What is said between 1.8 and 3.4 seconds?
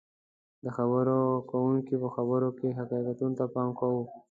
په خبرو کې حقایقو